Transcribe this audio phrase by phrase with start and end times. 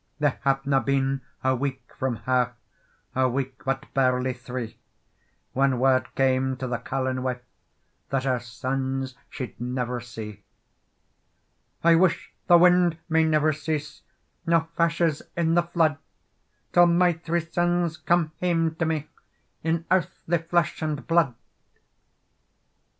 [0.17, 2.55] They hadna been a week from her,
[3.15, 4.79] A week but barely three,
[5.53, 7.43] Whan word came to the carlin wife
[8.09, 10.41] That her sons she'd never see.
[11.83, 14.01] "I wish the wind may never cease,
[14.47, 15.99] Nor fashes in the flood,
[16.73, 19.07] Till my three sons come hame to me,
[19.61, 21.35] In earthly flesh and blood!"